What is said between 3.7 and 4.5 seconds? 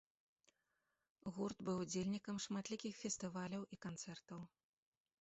і канцэртаў.